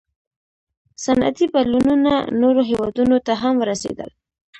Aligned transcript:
•صنعتي 1.03 1.45
بدلونونه 1.53 2.13
نورو 2.41 2.61
هېوادونو 2.69 3.17
ته 3.25 3.33
هم 3.41 3.53
ورسېدل. 3.59 4.09